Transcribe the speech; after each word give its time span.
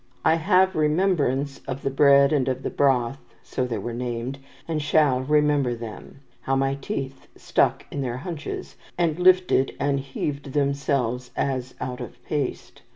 "I 0.25 0.33
have 0.33 0.75
remembrance 0.75 1.59
of 1.67 1.83
the 1.83 1.91
bread 1.91 2.33
and 2.33 2.47
of 2.47 2.63
the 2.63 2.71
broth, 2.71 3.19
so 3.43 3.65
they 3.65 3.77
were 3.77 3.93
named, 3.93 4.39
and 4.67 4.81
shall 4.81 5.19
remember 5.19 5.75
them; 5.75 6.21
how 6.41 6.55
my 6.55 6.73
teeth 6.73 7.27
stuck 7.37 7.85
in 7.91 8.03
your 8.03 8.17
hunches, 8.17 8.77
and 8.97 9.19
lifted 9.19 9.75
and 9.79 9.99
heaved 9.99 10.53
themselves 10.53 11.29
as 11.35 11.75
out 11.79 12.01
of 12.01 12.19
paste. 12.25 12.81